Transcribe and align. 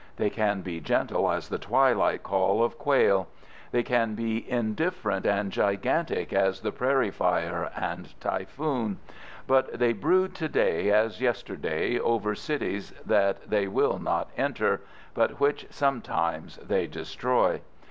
They 0.15 0.31
can 0.31 0.61
be 0.63 0.79
gentle 0.79 1.29
as 1.31 1.49
the 1.49 1.59
twilight 1.59 2.23
call 2.23 2.63
of 2.63 2.79
quail. 2.79 3.27
They 3.69 3.83
can 3.83 4.15
be 4.15 4.49
indifferent 4.49 5.27
and 5.27 5.51
gigantic 5.51 6.33
as 6.33 6.61
the 6.61 6.71
prairie 6.71 7.11
fire 7.11 7.69
and 7.77 8.19
typhoon. 8.19 8.97
But 9.45 9.77
they 9.77 9.93
brood 9.93 10.33
to 10.33 10.49
day 10.49 10.89
as 10.89 11.21
yesterday 11.21 11.99
over 11.99 12.33
cities 12.33 12.93
that 13.05 13.47
they 13.47 13.67
will 13.67 13.99
not 13.99 14.31
enter, 14.35 14.81
but 15.13 15.39
which 15.39 15.67
sometimes 15.69 16.57
they 16.57 16.87
destroy. 16.87 17.61